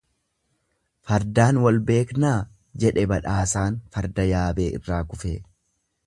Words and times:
Fardaan 1.09 1.59
wal 1.65 1.75
beeknaa 1.89 2.33
jedhee 2.83 3.03
badhaasaan 3.11 3.77
farda 3.97 4.25
yaabee 4.31 4.69
irraa 4.79 5.03
kufee. 5.13 5.35